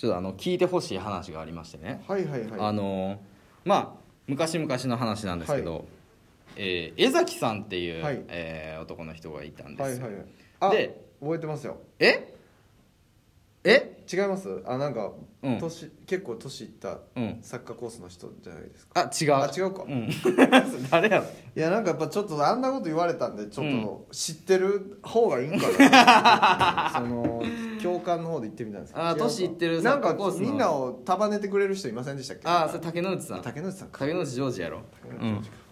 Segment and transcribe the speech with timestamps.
[0.00, 2.50] ちょっとあの聞いてほしい話がありましてね、はいはいはい。
[2.58, 3.18] あのー
[3.66, 5.84] まあ昔々の話なんですけど、
[6.56, 8.24] えー江崎さんっていう、はい。
[8.28, 10.00] えー男の人がいたんです。
[10.00, 10.24] よ、はいはい。
[10.60, 11.76] あで覚えてますよ。
[11.98, 12.34] え？
[13.62, 14.02] え？
[14.10, 14.62] 違います？
[14.64, 15.12] あなんか、
[15.42, 15.58] うん。
[15.58, 17.38] 年結構年いったうん。
[17.42, 19.02] サッカーコースの人じゃないですか。
[19.02, 19.34] あ違う。
[19.34, 19.84] あ違うか。
[19.86, 20.08] うん。
[20.90, 21.26] 誰やろ？
[21.54, 27.42] いやなんかやっぱちょっとあんなこと言われたんでちょっと知ってる方がいいんかな、 その
[27.82, 29.06] 共感の方で言ってみたんですけど。
[29.06, 29.24] あ違うか。
[29.24, 32.42] 年いってるなんかみんなを束ねてくれる人いませんでしたっけ？
[32.46, 33.42] あそれ竹之内さん。
[33.42, 33.98] 竹野内さんか。
[34.00, 34.78] 竹之内ジョージやろ。
[34.78, 34.82] う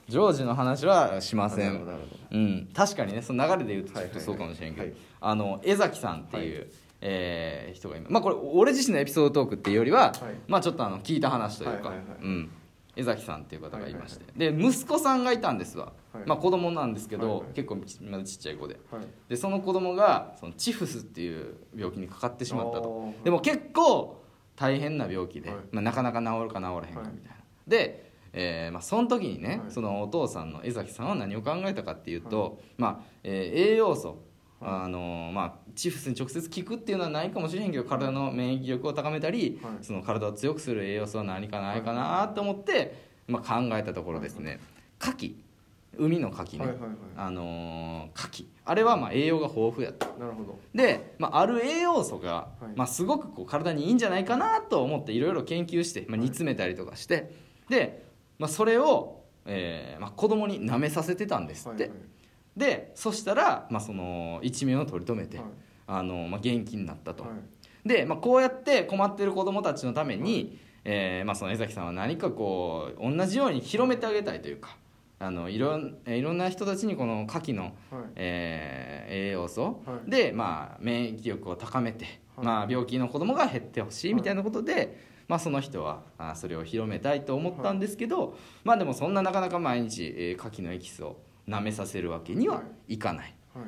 [0.08, 6.70] ジョージの話はしませなるほどなるほうん、確かにねその流れで言うとちょっとそうかもしれんけど、はいあの江崎さんっていう、
[7.02, 8.12] えー人がいます。
[8.12, 10.14] まあこれ俺自身のエピソードトークっていうよりは、はい。
[10.46, 12.18] まあちょっとあの聞いた話というか、はいはいはい。
[12.22, 12.50] うん、
[12.98, 16.24] 江崎さんっていう方がいまして、で息子さんがいたんですわ、はい。
[16.26, 18.80] まあ子供なんですけど、結構ちまだちっちゃい子で。
[18.90, 19.06] はい。
[19.28, 23.14] でその子供がそのチフスっていう病気にかかってしまったと。
[23.22, 24.24] でも結構
[24.56, 25.58] 大変な病気で、はい。
[25.70, 27.36] まあ、なかなか治るか治らへんかはいみたいな、
[27.68, 29.70] で、えーまあ、その時にね、はい。
[29.70, 34.26] そのお父さんの江崎さんは何を考えたかっていうと、まあえー栄養素
[34.60, 39.72] あのまあ、チフスに直接効くっていうのはないかもしれへんけど体の免疫力を高めたり、はい。
[39.82, 44.58] その体を強くする栄養素は何かないかなと思って、まあ、考えたところですね。
[45.00, 45.34] 牡蠣。
[45.96, 46.90] 海の牡蠣ね、はいはいはい。
[47.16, 48.46] あのー牡蠣。
[48.64, 50.06] あれはまあ栄養が豊富やと。
[50.18, 50.58] なるほど。
[50.74, 52.76] で、まあ、ある栄養素が、はい。
[52.76, 57.32] まあ、すごくこう体にいいんじゃないかなと思っていろいろ研究して、まあ、煮詰めたりとかして、
[57.68, 58.04] で、
[58.38, 61.98] まあ、それを、えーまあ、子供に舐めさせてたんですって、はいはい
[62.58, 65.46] でそしたら、まあ、その一命を取り留めて、はい。
[65.86, 67.88] あのまあ、元気になったと、はい。
[67.88, 74.76] で、まあ、こうやって困ってる子供たちのために、えーまあ、その江崎さんは何かこう同じように広めてあげたいというか
[75.18, 77.72] あのいろんえーいろんな人たちにこの牡蠣の、はい。
[78.16, 80.10] えー栄養素はい。
[80.10, 82.04] で、まあ、免疫力を高めて、
[82.36, 82.44] はい。
[82.46, 84.98] まあ、病気の子供が減ってほしいみたいなことで、
[85.28, 91.16] まあ、その人はあそれを広めたいと思ったんですけど、まあでもそんななかなか毎日、えー牡蠣のエキスを
[91.48, 93.64] 舐めさせるわけにはいかない、はい。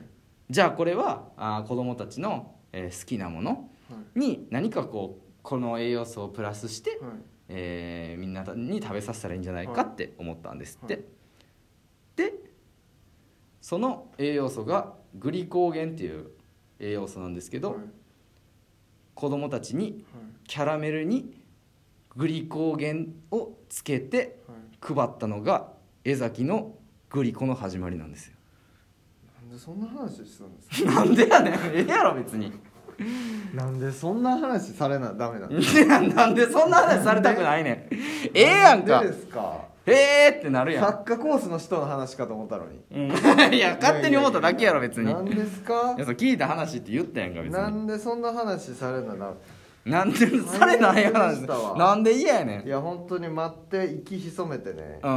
[0.50, 4.18] じゃあこれはあ子供たちの、えー好きなものはい。
[4.18, 6.98] に何かこうこの栄養素をプラスして、はい。
[7.48, 11.04] えーみんなに食べさせたらいいんじゃないかって思ったんですって、はい。
[12.16, 12.34] で
[13.62, 16.30] その栄養素がグリコーゲンっていう
[16.78, 17.80] 栄養素なんですけど、はい。
[19.14, 20.22] 子供たちにはい。
[20.46, 21.40] キャラメルに
[22.16, 24.94] グリコーゲンをつけてはい。
[24.94, 25.72] 配ったのが
[26.04, 26.74] 江崎の
[27.10, 28.34] グリコの始まりなんですよ。
[29.42, 30.92] なんでそんな話してたんですか？
[30.94, 31.54] なんでやねん。
[31.54, 32.52] ええやろ別に。
[33.54, 37.74] なんでそんな話されなダメなのいやなんでそんな話されたくないねん。
[37.94, 39.00] ええやんか。
[39.02, 39.64] でですか？
[39.86, 40.84] へえってなるやん。
[40.84, 42.80] サッカーコースの人の話かと思ったのに。
[42.92, 43.10] うん。
[43.54, 45.06] いや勝手に思っただけやろ別に。
[45.12, 45.94] なんですか？
[45.96, 47.52] いやそう聞いた話って言ったやんか別に。
[47.54, 49.32] なんでそんな話されなな
[49.86, 51.40] なんでされない話。
[51.76, 52.66] なんで嫌やねん。
[52.66, 55.00] いや本当に待って息潜めてね。
[55.02, 55.08] う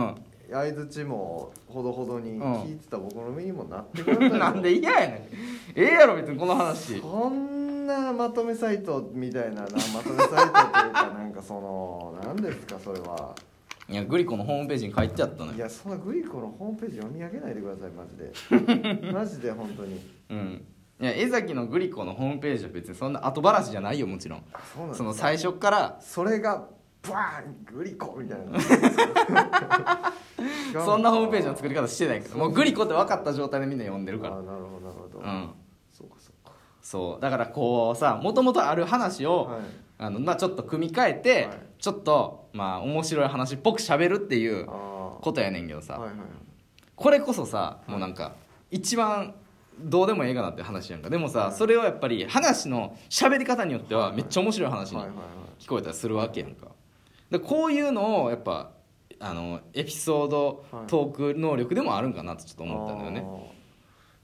[0.54, 2.54] 相づちもほどほどにうん。
[2.64, 4.36] 聞いてた僕の身にもなってくださいよ。
[4.36, 5.30] ん なんで嫌やね
[5.76, 5.80] ん。
[5.80, 7.00] ええやろ別にこの話。
[7.00, 10.52] こんなまとめサイトみたいななまとめサイトという
[10.94, 13.36] かなんかその何ですかそれは。
[13.90, 18.18] いやグリコのホームページに書いてあったのよいやそんなグリコのホームページ読み上げないでくださいマジ
[19.02, 19.12] で。
[19.12, 20.00] マジで本当に。
[20.30, 20.66] うん。
[21.02, 24.44] いや江崎のグリコのホームページは別にそんな後話じゃないよもちろん。
[24.54, 25.98] あそうなんですその最初っから。
[26.00, 26.70] それが
[27.10, 28.60] バーングリコみたいな。
[30.84, 34.38] そんなホームページの作り方してないからもうグリコって分かった状態でみんな読んでるから。
[34.38, 35.54] あなるほどなるほど、うん。
[35.92, 36.54] そうかそうか。
[36.82, 37.22] そう。
[37.22, 39.62] だからこうさもともとある話を、はい。
[40.00, 41.60] あのまあ、ちょっと組み替えて、はい。
[41.78, 46.18] ちょっとまあ面白い話っぽく喋るっていうあことやねんけどさ、あはいはい。
[46.96, 48.34] これこそさもうなんか
[48.72, 49.36] 一番
[49.80, 51.10] どうでもええかなって話やんか。
[51.10, 51.52] でもさ、はい。
[51.54, 55.02] それをやっぱり話の喋り方によってはめっちゃ面白い話に
[55.60, 56.68] 聞こえたりするわけやんか
[57.34, 58.72] でこういうのをやっぱ
[59.20, 60.88] あのエピソードはい。
[60.88, 63.40] トーク能力でもあるんかなってちょっと思ったんだよね、あー。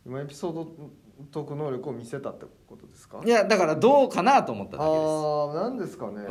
[0.06, 0.68] 今エピソード
[1.32, 3.20] トーク能力を見せたってことですか？
[3.26, 5.00] いやだからどうかなと思っただけです。
[5.00, 6.22] ああなんですかね、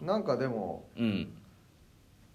[0.00, 0.06] うん。
[0.06, 1.34] なんかでもうん。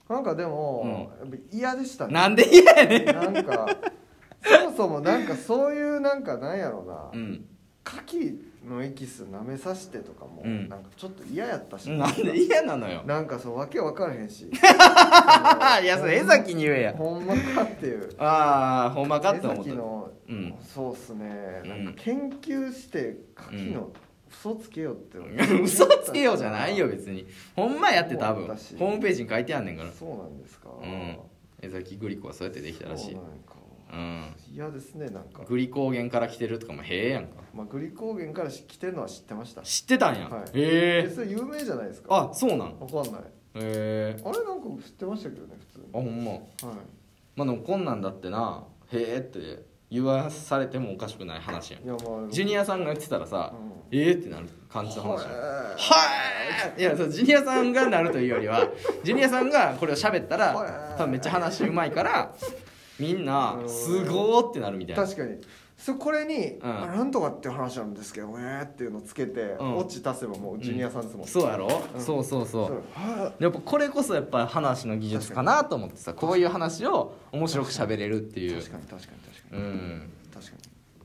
[0.07, 2.13] なんかでも、やっぱ嫌でしたね。
[2.13, 3.05] なんで嫌やねん。
[3.05, 3.67] なんか
[4.43, 7.45] そもそもなんかそういうなんかなんやろな、うん
[7.85, 8.35] 牡蠣
[8.67, 10.69] のエキス舐めさしてとかも、うん。
[10.69, 11.89] なんかちょっと嫌やったし。
[11.89, 13.03] なんで嫌なのよ。
[13.05, 14.45] なんかそうわけ分からへんし。
[14.49, 16.93] いやそれ江崎に言えや。
[16.93, 18.09] ほんまかっていう。
[18.17, 19.63] ああほんまかって江思った。
[19.63, 20.55] 崎の、うん。
[20.61, 21.61] そうっすね。
[21.63, 21.69] うん。
[21.85, 23.91] なんか研究して牡蠣の
[24.29, 25.17] 嘘つけよって、
[25.61, 27.27] 嘘つけようじゃないよ別に。
[27.55, 28.47] ほんまやって多分。
[28.47, 29.91] ホームページに書いてあんねんから。
[29.91, 30.69] そうなんですか。
[30.81, 31.17] うん。
[31.61, 33.13] 江崎グリコはそうやってできたらしい。
[33.13, 33.55] そうなんか
[33.93, 34.35] うん。
[34.51, 37.43] 嫌ですねなんか、グリコーゲンから来てるとかもへえやんか。
[37.53, 39.61] まあ、グリコーゲンから来てるのは知ってました。
[39.61, 40.41] 知ってたんや、はい。
[40.41, 41.07] へえ。
[41.07, 42.29] えそれ有名じゃないですか？
[42.31, 42.79] あそうなん？
[42.79, 43.21] わかんない。
[43.21, 43.25] へ
[43.55, 44.21] え。
[44.25, 45.85] あれなんか知ってましたけどね普通に。
[45.93, 46.31] あほんま。
[46.31, 46.41] はい。
[47.35, 51.85] まあでもこんなんだってなへえって言わされてもおかしくない話やん。
[51.85, 51.97] まあ
[52.31, 53.53] ジュニアさんが言ってたらさ、
[53.91, 53.99] うん。
[53.99, 55.21] ええってなる感じの話。
[55.21, 55.75] やんはは
[56.77, 56.81] い！
[56.81, 58.67] いやそうジュニアさんがなるというよりは
[59.03, 60.97] ジュニアさんがこれを喋ったらはい。
[60.97, 62.33] 多分めっちゃ話うまいから
[63.03, 63.69] みんなうん。
[63.69, 65.03] すごーってなるみたいな。
[65.03, 65.37] 確かに。
[65.77, 66.59] そこれに、ん。
[66.63, 69.77] あなんとかっていう話なんですけどねっていうのをつけて、うん。
[69.77, 72.01] オチ足せばもうジュニアさんですもん、そうやろ、うん。
[72.01, 72.83] そうそうそう。
[73.43, 78.59] やっぱこれこそやっぱ話の技術かなと思ってさこういう話を面白く喋れるっていう。
[78.59, 80.09] い確かに確かに確かうに、ん。
[80.33, 80.57] 確かに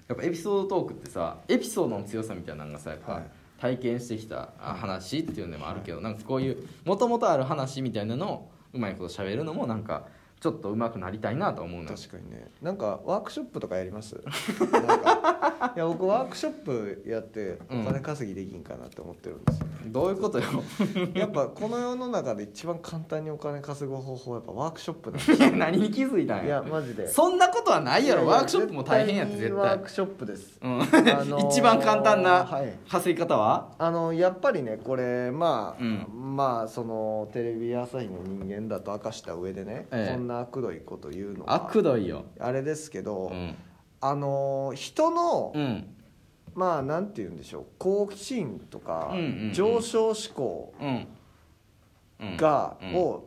[0.09, 3.23] やっぱエピソードトークってさエピソードの強さみたいなのがさやっぱはい。
[3.61, 10.06] 体験してきたあ話っていうのもあるけどなんかこういうもともとある話みたいなのをうまいこと喋るのもなんか
[10.40, 11.96] ちょっとうまくなりたいなと思うのよ。
[11.96, 12.50] 確かにね。
[12.62, 14.14] なんかワークショップとかやります？
[15.75, 20.44] いや僕ワークショップやってお金稼ぎできんかなって思ってるんですよ、どういうことよ？
[21.14, 27.08] やっぱこの世の中で一番簡単にお金稼ぐ方法はやっぱワークショップなんですいや 何に気づいたんいややマジで。
[27.08, 28.26] そんなことはないやろ。
[28.26, 30.58] ワークショップも大変やって絶対ワークショップです。
[30.62, 30.81] うん。
[30.81, 30.84] あ
[31.25, 32.73] のー一番簡単なはい。
[32.88, 33.73] 稼ぎ方は？
[33.79, 36.06] あのやっぱりねこれまあ、うん
[36.38, 40.12] まあそのテレビ朝日の人間だと明かした上でね、ええ。
[40.12, 42.26] こんな悪どいこと言うのはあくどいよ。
[42.38, 43.56] あれですけど、うん。
[44.00, 45.96] あの人の、うん。
[46.55, 49.52] まあなんて言うんでしょう好奇心とか、うんうんうん。
[49.52, 51.08] 上昇志向うん。
[52.20, 52.37] うん。
[52.37, 52.94] が、うん。
[52.94, 53.25] を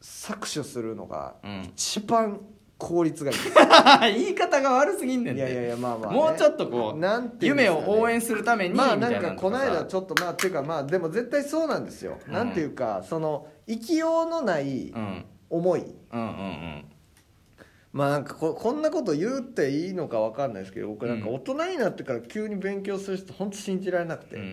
[0.00, 1.62] 搾取するのがうん。
[1.64, 2.40] 一番
[2.76, 3.38] 効率がいい。
[4.24, 5.40] 言い方が悪すぎんねんて。
[5.40, 12.34] いやいやいやまあまあね、もうちょっとこうなんていうんで夢を応援するためにみまあたないんかこの間ちょっとまあっていうかまあでも絶対そうなんですよ、うん。
[12.34, 15.24] なんていうかその生きようのないうん。
[15.50, 15.80] 思い、
[16.12, 16.84] うんうん。
[17.92, 21.34] まあなんかここんなこと言っていいのかわかんないですけど僕なんかうん。
[21.36, 24.42] 大人になってから急に勉強する人本当信じられなくて、うん。
[24.46, 24.48] い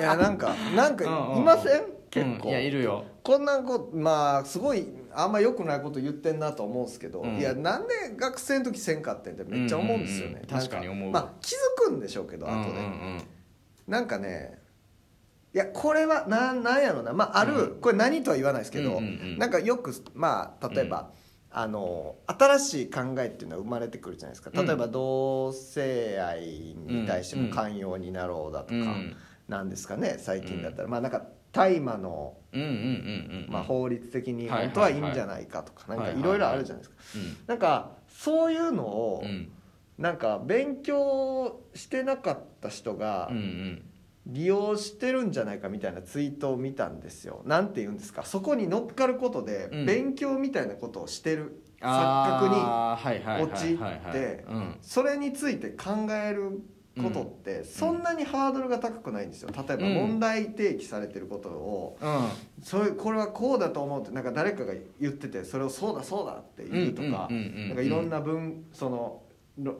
[0.00, 1.32] やなんかなんかうん？
[1.32, 1.92] うんいません、うん。
[2.10, 3.04] 結構、いやいるよ。
[3.24, 7.38] こんなことまあすごいあんま良くないこと言ってんなと思うんですけど、うん。
[7.38, 10.46] いやなんで学生の時せんかってんってめっちゃ思うんですよね、うんうんうん。
[10.46, 11.10] 確かに思う。
[11.10, 13.22] まあ気づくんでしょうけど後で、うんうん。
[13.86, 14.58] なんかね
[15.54, 17.12] いやこれはなんなんやろな。
[17.12, 17.80] まあある、うん。
[17.80, 19.38] これ何とは言わないですけど、うんうんうん。
[19.38, 21.10] なんかよくまあ例えば、
[21.50, 24.50] あの新しい考えっていうのは生まれてくるじゃないですか。
[24.54, 29.16] うん例えば同性愛に対しても寛容になろうだとか、うん
[29.48, 31.22] なんですかね最近だったら、まあなんか
[31.52, 32.36] 大麻の、
[33.66, 37.36] 法律的にはい本当はいいんじゃないかとか、なんかいろいろあるじゃないですか、うん。
[37.46, 39.52] なんかそういうのを、うん。
[39.98, 43.30] なんか勉強してなかった人が、
[44.26, 47.42] 利用してるんじゃないかみたいなツイートを見たんですよ。
[47.44, 48.24] なんて言うんですか。
[48.24, 49.86] そこに乗っかることでうん。
[49.86, 54.76] 勉強みたいなことをしてる、錯覚に陥ってうん。
[54.80, 56.62] それについて考える
[57.00, 59.50] ことってそんなにハードルが高くないんですよ。
[59.56, 59.94] 例えばうん。
[59.94, 61.98] 問題提起されてることを。
[62.00, 62.28] うん。
[62.62, 69.22] それこれはこうだと思うってなんか誰かが言っててそれをそうだそうだって言うとかなんかいろんな文その
[69.58, 69.76] ろ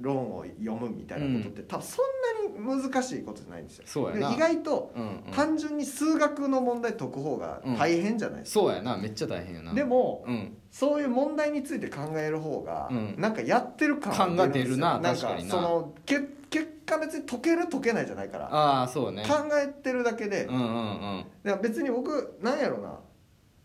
[0.00, 3.84] 論を読むみたいなことって多分そんなに難しいことじゃないんですよ。
[3.86, 4.28] そうやな。
[4.30, 5.32] で意外とうんうん。
[5.32, 8.96] 単純に数学の問題解く方が大変じゃないですか、そうやな。
[8.96, 9.74] めっちゃ大変やな。
[9.74, 10.56] でもうん。
[10.70, 13.14] そういう問題について考える方が、うん。
[13.18, 15.50] なんかやってる感感が出るななんか確かにな。
[15.50, 16.20] そのけ
[16.50, 18.54] 結果別に解ける解けないじゃないから。
[18.54, 19.24] ああそうね。
[19.26, 21.60] 考えてるだけで、うんうんうん。
[21.62, 23.00] 別に僕なんやろな。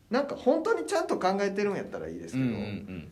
[0.09, 3.09] なんか本当にちゃんと考えてるんやったらいいですうんけど、うんうん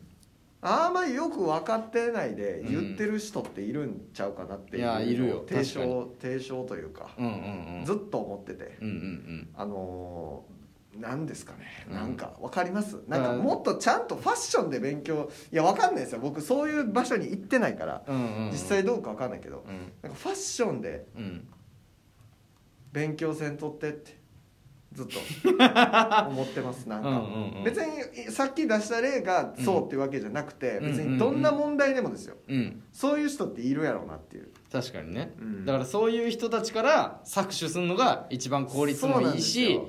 [0.62, 5.44] あんまりよく分かってないで言ってる人っているんちゃうかなっていやいるよ。
[5.48, 7.86] 提確唱提唱というか、うんうんうん。
[7.86, 8.78] ずっと思ってて。
[8.82, 10.52] うんうんあのー
[11.00, 11.86] なんですかね。
[11.88, 11.96] うん。
[11.96, 12.98] なんか分かります？
[13.08, 16.20] なんかうんもっとちゃんとファッションで勉強いや分かんないですよ。
[16.20, 18.52] 僕そういう場所に行ってないからうんうんうん。
[18.52, 19.92] 実際どうか分かんないけどうん。
[20.02, 21.48] なんかファッションでうん。
[22.92, 24.20] 勉強せんとってって
[24.94, 25.20] ずっと。
[26.30, 27.64] 思ってますなんか、うんうんうん。
[27.64, 32.36] 別にさっき出した例がそうっていうわけじゃなくて、うん別にどんな問題でもですよ。
[32.48, 32.84] うん。
[32.92, 34.50] そういう人っているやろうなっていう。
[34.72, 35.34] 確かにね。
[35.40, 35.66] うん。
[35.66, 39.80] だからそういう人たちから搾取するのが一番効率もいいし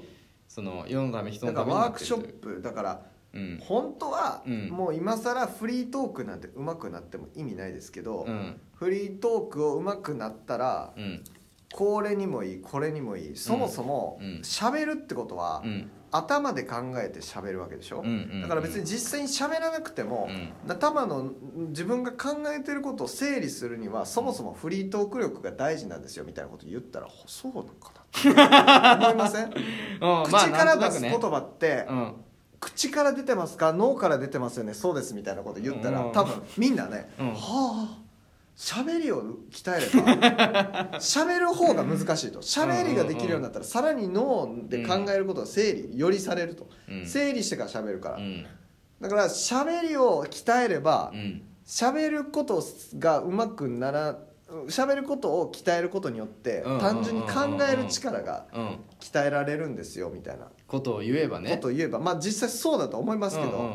[0.48, 3.02] その世のため人だのためにワークショップだから
[3.34, 3.58] うん。
[3.60, 4.68] 本当はうん。
[4.68, 8.60] もう今更フリートークなんて上手くなっても意味ないですけど、うん。
[8.74, 11.24] フリートークを上手くなったらうん
[11.72, 13.36] これにもいいこれにもいい。
[13.36, 14.26] そもそもうん。
[14.42, 15.90] 喋るってことはうん。
[16.14, 18.04] 頭で考えて喋るわけでしょ、
[18.42, 20.28] だから別に実際に喋らなくても、
[20.68, 21.30] 頭の
[21.70, 27.92] 自分が考えてることを整理するにはそもそもフリートーク力が大事なんですよみたいなこと言ったらほそうなのか
[28.94, 29.50] な思いません？
[30.26, 32.14] 口から出す言葉ってうん。
[32.60, 33.72] 口から出てますか？
[33.72, 34.74] 脳から出てますよね？
[34.74, 36.12] そうですみたいなこと言ったらうん。
[36.12, 37.28] 多分みんなね、うん。
[37.32, 38.01] はあ
[38.56, 42.40] 喋りを鍛えれば 喋る方が難しいと。
[42.40, 47.06] 喋りができるようになったらさらに脳で考えることが整理よりされると、うん。
[47.06, 48.44] 整理してから喋るから、うん。
[49.00, 51.42] だから喋りを鍛えればうん。
[51.66, 52.62] 喋ること
[52.98, 54.18] がうまくなら
[54.68, 56.78] 喋ることを鍛えることによってうん。
[56.78, 57.30] 単純に考
[57.68, 58.78] える力がうん。
[59.00, 60.48] 鍛えられるんですよみたいな。
[60.66, 61.50] ことを言えばね。
[61.52, 61.98] ことを言えば。
[61.98, 63.70] まあ実際そうだと思いますけど、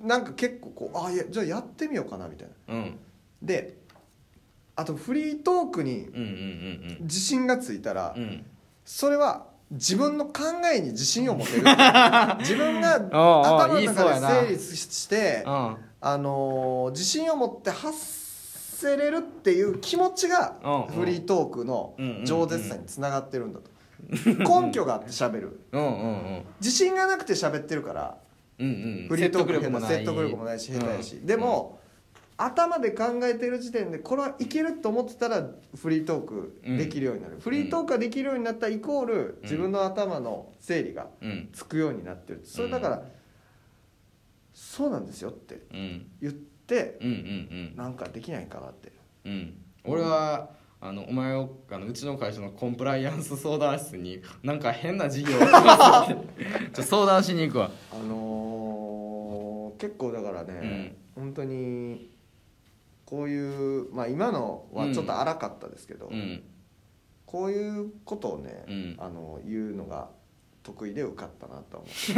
[0.00, 2.84] なんか結構こうあいやじゃあやってみようかなみたいな。
[3.42, 3.79] で
[4.80, 8.22] あとフリートークにうんうんうん自信がついたらうん。
[8.22, 8.46] うん
[8.82, 10.32] それは自分の考
[10.74, 11.62] えに自信を持てる。
[12.40, 15.76] 自分が 頭の言いそうやな中で整理してうん。
[16.00, 23.70] あのー自信を持って発せれるっていう気持ちがうんフリートークの饒舌さにつながってるんだと。
[24.10, 25.60] 根拠があって喋る。
[25.72, 26.06] うんうんう
[26.38, 26.42] ん。
[26.60, 28.16] 自信がなくて喋ってるから
[28.58, 28.70] うんう
[29.04, 29.06] ん。
[29.08, 29.90] フリートーク説得力もない。
[29.90, 31.26] 説得力もないし下手やし、うん。
[31.26, 31.78] でも、
[32.42, 42.40] 頭で考えてる時点でこれはいけると思ってたらフリートークできるようになる、フリートークができるようになったイコール自分の頭の整理がうんつくようになってる。
[42.44, 43.02] それだから、
[44.54, 46.06] そうなんですよってうん。
[46.20, 48.92] 言ってうんうんなんかできないかなって。
[49.24, 49.32] うん。
[49.32, 49.54] うん
[49.84, 50.50] 俺は
[50.82, 55.40] あのお前をあのうちの会社のコンプライアンス相談室になんか変な事業を
[56.82, 57.70] 相談しに行くわ。
[57.92, 62.09] あのー結構だからね、本当に
[63.10, 66.42] こういうまあ今のはちょっと荒かったですけど、うん。
[67.26, 68.96] こういうことをね、うん。
[68.98, 70.10] あの言うのが
[70.62, 71.88] 得意で受かったなと思う。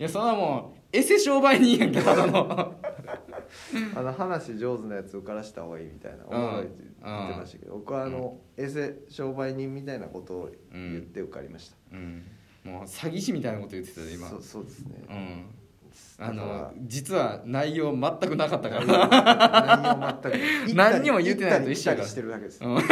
[0.00, 2.74] いやそんなもうエセ商売人やんけただの。
[3.94, 12.24] あの話上手なやつ受からした方がいいみたいなおもろいって言ってましたけど、僕はあの、エセ商売人みたいなことを言って受かりました、うん。
[12.64, 14.28] もう詐欺師みたいなこと言ってたよ今。
[14.28, 15.54] そうそうですね、うん
[16.18, 20.20] あだのか実は内容全くなかったから。
[20.74, 22.08] 何にも言ってないのと一緒やから。
[22.14, 22.78] てるだけです、うん